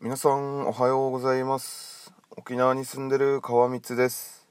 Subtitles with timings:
[0.00, 2.12] 皆さんおはようございます。
[2.36, 4.46] 沖縄に住んでる川光です。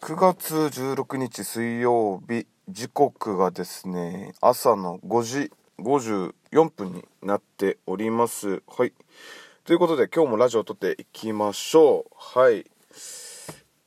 [0.00, 8.64] 9月16日水曜日時刻がですね朝の5時54分になっております。
[8.66, 8.92] はい。
[9.62, 12.40] ということで今日もラジオを撮っていきましょう。
[12.40, 12.64] はい。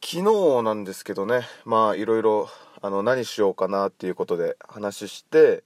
[0.00, 2.48] 昨日なんですけどねまあいろいろ
[2.82, 5.64] あの何しようかなっていうことで話して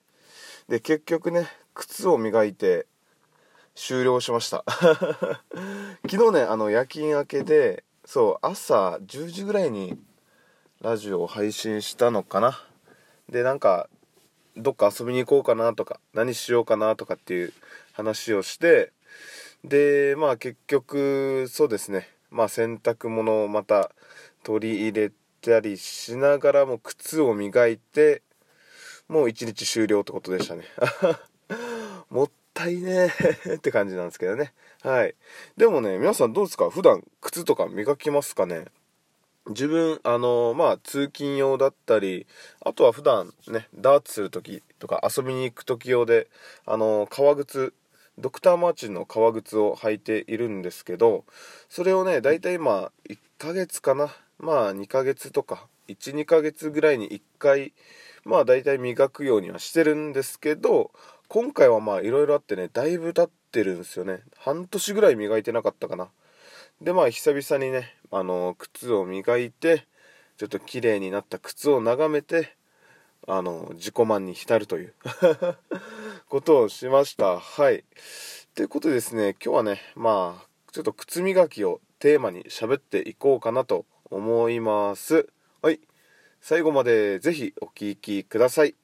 [0.69, 2.87] で結局ね靴を磨いて
[3.79, 4.65] 終了しました。
[6.11, 9.97] 昨日ねあの夜勤明けでそう朝10時ぐらいに
[10.81, 12.61] ラジオを配信したのかな。
[13.29, 13.89] でなんか
[14.57, 17.53] どっか遊びに行こうかなとか何しようかなとかっていう
[17.93, 18.93] 話をして
[19.63, 22.13] でまあ結局そうですね。
[22.31, 23.93] まあ洗濯物をまた
[24.43, 28.23] 取り入れたりしながらも靴を磨いて
[29.07, 30.65] もう一日終了ってことでしたね。
[32.11, 33.07] もったいね
[33.55, 34.53] って感じなんですけどね。
[34.83, 35.15] はい。
[35.57, 36.71] でもね、皆さんどうですか？
[36.71, 38.65] 普段靴とか磨きますかね？
[39.47, 42.27] 自分、あのまあ、通勤用だったり、
[42.61, 46.29] あとは普段ね、ダーツする時とか遊びに行く時用で、
[46.67, 47.73] あの革靴、
[48.19, 51.25] ドクターマーチンの革靴を履いているんですけど、
[51.69, 54.15] それをね、だいたい今、1ヶ月かな？
[54.39, 57.73] まあ、2ヶ月とか、1、2ヶ月ぐらいに1回、
[58.25, 60.91] まあ、だいたい磨くようにはしてるんですけど、
[61.29, 64.23] 今回はまあいろいろあってねだいぶ経ってるんですよね。
[64.39, 66.09] 半年ぐらい磨いてなかったかな。
[66.81, 69.87] でまあ久々にねあの靴を磨いて
[70.39, 72.57] ちょっと綺麗になった靴を眺めて
[73.27, 74.95] あの自己満に浸るという。
[76.31, 77.39] ことをしました。
[77.39, 77.85] はい。
[78.55, 85.29] ということでですね今日はねまあちょっと靴磨きをテーマに喋っていこうかなと思います。
[85.61, 85.81] はい。
[86.41, 88.75] 最後までぜひお聴きください。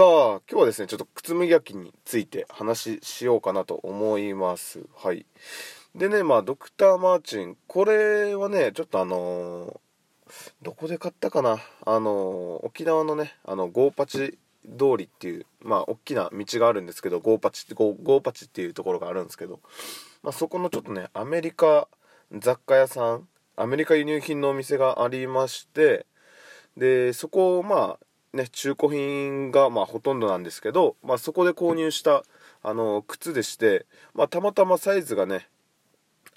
[0.00, 4.80] さあ、今日はですね、ちょっと靴磨きについて話しようかなと思います。
[4.96, 5.26] はい。
[5.94, 11.58] でね、まあ、ドクター・マーチン、これはね、ちょっとあのー、どこで買ったかな？
[11.84, 19.60] あのー、沖縄のね、あの、ゴーパチ通りっていう、まあ、大きな道があるんですけど、ゴーパチって、ゴーパチっていうところがあるんですけど、
[20.22, 21.88] まあ、そこのちょっとね、アメリカ
[22.32, 26.06] 雑貨屋さん、アメリカ輸入品のお店がありまして、
[26.74, 32.22] で、そこをまあ、ね、中古品がまあほとんどなんですけど、まあ、そこで購入した
[32.62, 35.48] あの靴でして、まあ、たまたまサイズがね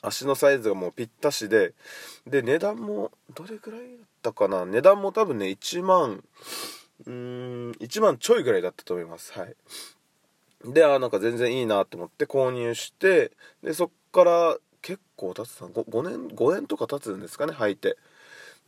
[0.01, 1.73] 足のサイズがもうぴったしで
[2.25, 3.89] で値段もどれぐらいだっ
[4.21, 4.65] たかな？
[4.65, 6.23] 値段も多分ね1万
[7.05, 9.31] うん1万ちょいぐらいだったと思います。
[9.37, 9.55] はい。
[10.65, 15.67] であなんか全然いいなと思って購入してでそっから結構経つな。
[15.67, 17.97] 5, 5年5年とか経つんですかね履いて。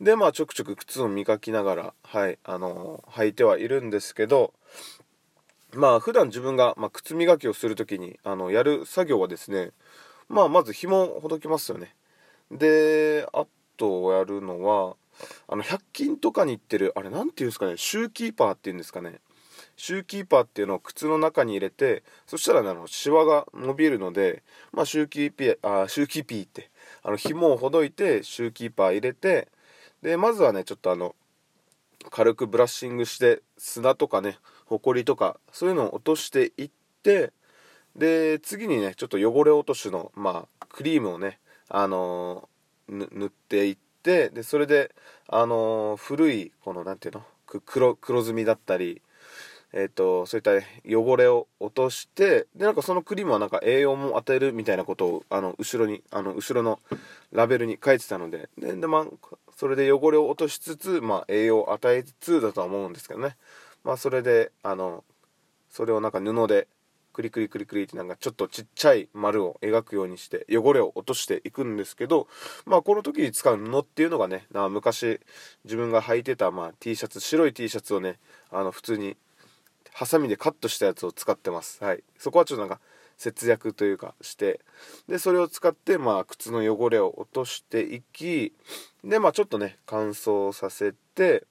[0.00, 4.52] でまあちょくちょく靴を磨きながらはいあの履いてはいるんですけど
[5.74, 9.70] まあ普段自分が、まあ、靴磨きをする時にあのやる作業はですね
[10.28, 11.94] まあまず紐をほどきますよね。
[12.50, 13.46] であ
[13.76, 14.96] とやるのは
[15.48, 19.20] あの100均とかに行ってるあれ何て言うんですかねシューキーパーっていうんですかね。
[19.76, 24.42] シューキーパーっていうのを靴の中に入れてそしたら、ね、あのシワが伸びるので、
[24.72, 26.70] まあ、シューキーピーあシューキーピーって
[27.02, 29.48] あの紐をほどいてシューキーパー入れて
[30.02, 31.14] でまずはねちょっとあの
[32.10, 36.70] 軽くブラッシングして砂とかねほこりとかそういうのを落としていっ
[37.02, 37.32] て
[37.96, 44.94] で次にねちょっと汚れ落としのまあクリームをねあのー、塗っていってでそれで
[45.28, 47.24] あのー、古いこの何ていうの
[47.64, 49.02] 黒黒ずみだったり
[49.72, 50.52] え、ー、と、そういった
[50.88, 56.80] 汚れを落として、で、なんかそのクリームはなんか栄養も与えるみたいなことを、あの、後ろに、あの、後ろの
[57.30, 59.06] ラベルに書いてたので、で、でまあ、
[59.56, 63.36] それで汚れを落としつつ、まあ、栄養を与えつつだとは思うんですけどね。
[63.82, 65.02] まあ、それで、あの、
[65.70, 66.68] それをなんか布で、
[67.14, 72.28] クリクリクリクリってなんかちょっとちっちゃい丸を描くようにして汚れを落としていくんですけど、
[72.66, 75.18] まあこの時に使う布っていうのがね、な昔
[75.64, 78.18] 自分が履いてたまあ T シャツ、白い T シャツをね、
[78.50, 79.16] あの普通に
[79.94, 81.82] ハサミでカットしたやつを使ってます。
[81.82, 82.04] はい。
[82.18, 82.80] そこはちょっとなんか
[83.16, 84.60] 節約というかして
[85.08, 88.52] でそれを使ってまあ靴の汚れを落としていき
[89.04, 91.44] でまあちょっとね乾燥させて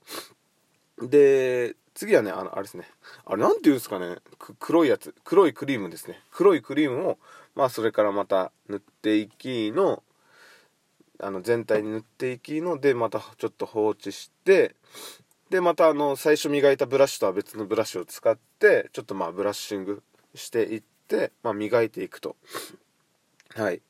[1.02, 2.84] で次はねあのあれですね。
[3.26, 4.18] あれ何て言うんですかね。
[4.60, 5.16] 黒いやつ。
[5.24, 6.20] 黒いクリームですね。
[6.30, 7.18] 黒いクリームを
[7.56, 10.04] まあそれからまた塗っていきの
[11.20, 14.76] あの全体に塗っていきのでまたちょっと放置して
[15.50, 20.04] でまたあの最初磨いたブラシとは別のブラシを使ってちょっとまあブラッシング
[20.34, 20.95] していって、
[21.44, 22.36] まあ、磨いていくと。
[23.56, 23.82] はい。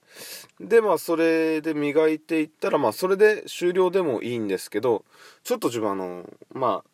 [0.60, 5.04] でまあそれで磨いていったらまあそれで終了でもいいんですけど
[5.44, 6.90] ちょっと自分あのまあ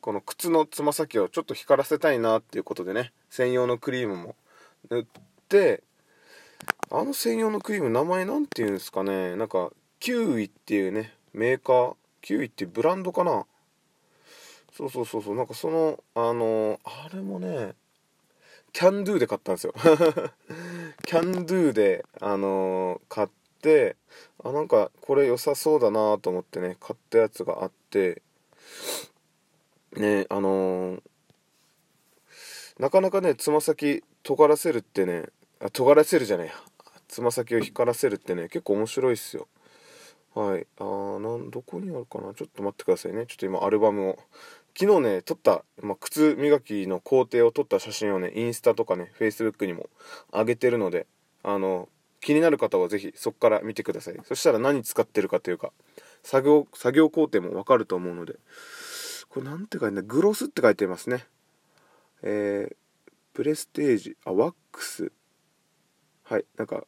[0.00, 4.36] この靴のつま先をちょっと光らせたいなっていうことでね専用のクリームも
[4.90, 5.04] 塗っ
[5.48, 5.82] て
[6.90, 13.46] あの専用のクリーム名前なんていうんですかねなんかキウイっていうねメーカーキウイっていうブランドかな。
[14.72, 17.74] そうそうそうそうなんかそのあのあれもね
[18.72, 19.74] キャンドゥで買ったんですよ。
[21.04, 23.28] キャンドゥであの買っ
[23.60, 23.96] て
[24.42, 28.22] あなんかこれ良さそうだなと思ってね買ったやつがあって
[29.92, 31.02] ねあのー、
[32.78, 35.26] なかなかねつま先尖らせるってね
[35.60, 36.54] あ尖らせるじゃないや。
[37.08, 39.46] つま先を光らせるってね結構面白いっすよ。
[40.34, 40.66] はい。
[40.78, 42.32] あーなんどこにあるかな？
[42.32, 43.26] ちょっと待ってくださいね。
[43.26, 44.18] ちょっと今アルバムを
[44.78, 49.90] 昨日ね撮った、まあ、靴磨きの工程を撮った写真をねインスタとかねフェイスブックにも
[50.32, 51.06] 上げてるので
[51.42, 51.88] あの
[52.20, 54.16] 気になる方は是非そこから見てください。
[54.24, 55.72] そしたら何使ってるかというか
[56.22, 58.34] 作業作業工程もわかると思うので
[59.28, 61.26] これなんて書いてあるグロスって書いてますね。
[62.22, 62.76] えー、
[63.34, 65.12] プレステージあワックス。
[66.24, 66.84] はいなんか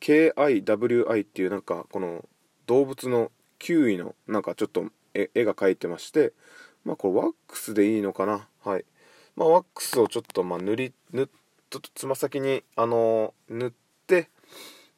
[0.00, 2.24] KIWI っていうなんかこの
[2.66, 6.32] 動物のキウイのなんかちょっと絵が描いてまして
[6.84, 8.46] まあこれワックスでいいのかな？
[8.64, 8.84] はい。
[9.36, 11.28] まあワックスをちょっとまあ塗り塗っ
[11.70, 13.72] とつま先にあの、塗っ
[14.06, 14.28] て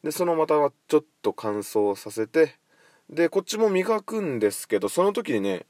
[0.03, 0.55] でそのまた
[0.87, 2.55] ちょっと乾燥させて
[3.09, 5.65] でこっちも磨くんですけどその時にね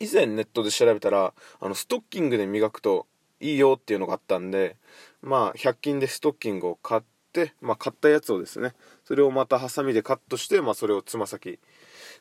[0.00, 3.06] 以前ネットで調べたらあのストッキングで磨くと
[3.40, 4.76] いいよっていうのがあったんで
[5.22, 7.02] まあ100均でストッキングを買っ
[7.32, 8.74] てまあ買ったやつをですね
[9.04, 11.58] それをまたハサミでカットしてまあそれをつま先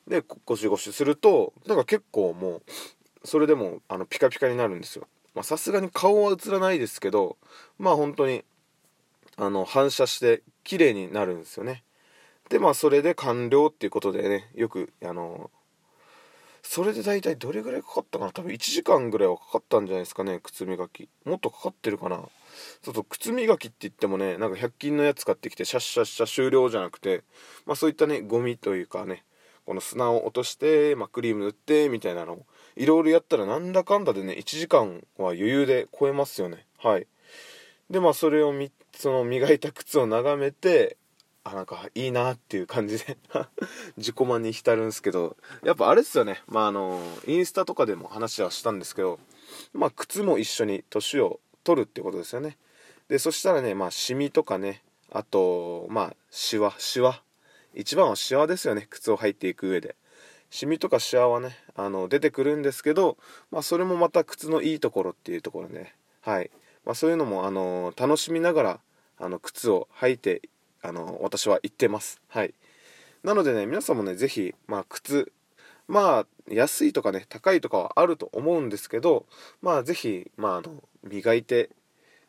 [0.08, 2.62] でゴシゴシするとなんか結構もう
[3.26, 5.08] それでもあのピカピカになるんですよ。
[5.44, 7.38] さすがに顔は映らないですけど
[7.78, 8.46] まあ本当に
[9.36, 11.84] あの反射して綺麗になるんですよね。
[12.50, 15.50] でまあそれで完了っていうことでねよくあの
[16.64, 18.32] それで大体どれぐらいかかったかな？
[18.32, 21.10] 多分1時間ぐらいはかかったんじゃないですかね靴磨き。
[21.26, 22.22] もっとかかってるかな？
[22.82, 27.24] そうそう靴磨きって言ってもねなんか100均のやつ買ってきてシャッシャッシャ終了じゃなくて
[27.66, 29.26] まあそういったねゴミというかね
[29.66, 32.46] この砂を落として、まあ、クリーム塗ってみたいなのを
[32.76, 36.66] いろいろやったらなんだかんだでね1時間は余裕で超えますよね。
[36.78, 37.08] はい。
[37.90, 40.98] でまあそれをみその磨いた靴を眺めて
[41.44, 43.18] あなんかいいなっていう感じで
[43.98, 46.42] 自己満に浸るんですけどやっぱあれですよね。
[46.48, 49.20] まああのインスタとかでも話はしたんですけど
[49.74, 52.58] まあ靴も一緒に年を取るってことですよね。
[53.08, 57.22] でそしたらねまあシミとかねあとまあシワシワ。
[57.74, 59.96] 一番はシワですよね靴を履いていく上で。
[60.56, 63.18] シミとかシワはねあの出てくるんですけど、
[63.52, 66.50] まあ、それもまた靴のいいところっていうところ、ね、はい、
[66.86, 68.80] まあ、そういうのもあの楽しみながら
[69.20, 70.44] あの靴を履いて
[70.82, 72.22] あの私は行ってます。
[72.30, 72.54] はい。
[73.22, 75.34] なのでね皆さんもね是非、まあ、靴
[75.90, 79.26] まあ安いとかね高いとかはあると思うんですけど
[79.62, 81.70] まあ是非、まあ、あの磨いて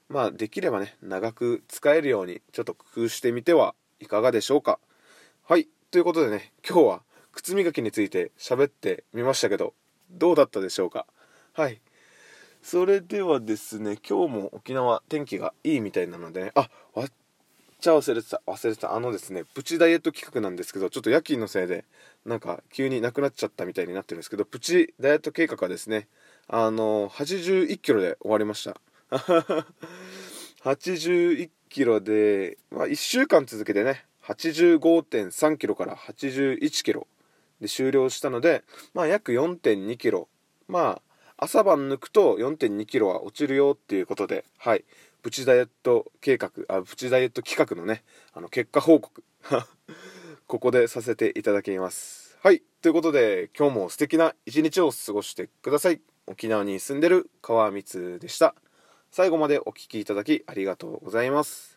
[0.08, 4.81] まあできればね長く使えるようにちょっと工夫してみてはいかがでしょうか。
[5.44, 5.69] はい。
[5.93, 7.02] ということでね今日は
[7.37, 9.75] 靴磨きについて喋ってみましたけど
[10.11, 11.06] どうだったでしょうか？
[11.53, 11.83] はい。
[12.62, 17.09] それではですね今日も沖縄天気がいいみたいなのでねあわっ
[17.79, 18.94] ちゃ忘れてた忘れてた。
[18.94, 21.85] あのですねプチダイエット企画なんですけどちょっと夜勤のせいで
[22.25, 26.09] なんか急になくなっちゃったみたいになってるんですけどプチダイエット計画はですね
[26.49, 28.81] あの81キロで終わりました。
[30.64, 37.07] 81キロで、まあ、1週間続けてね85.3キロから81キロ
[37.60, 40.28] で終了したので、まあ、約4.2キロ。
[40.68, 41.02] まあ
[41.38, 44.84] 朝晩抜くと4.2キロは落ちるよっていうことではい。
[45.22, 49.22] プチダイエット計画あプチダイエット企画のねあの結果報告
[50.46, 52.38] ここでさせていただきます。
[52.42, 52.62] はい。
[52.80, 56.00] ということで今日も素敵な一日を過ごしてください。
[56.26, 58.54] 沖縄に住んでる川光でした。
[59.10, 61.75] 最後までお聴きいただきありがとうございます。